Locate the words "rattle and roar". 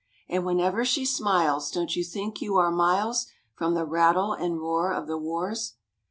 3.85-4.91